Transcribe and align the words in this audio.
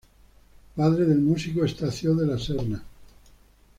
Padre 0.75 1.05
del 1.05 1.19
músico 1.19 1.63
Estacio 1.63 2.15
de 2.15 2.25
la 2.25 2.39
Serna. 2.39 2.83